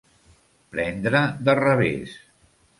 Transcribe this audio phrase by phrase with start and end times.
[0.77, 2.19] Prendre de revés.